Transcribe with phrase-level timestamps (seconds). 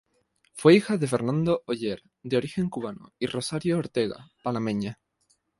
[0.55, 4.99] Fue hija de Fernando Oller, de origen cubano y Rosario Ortega, panameña.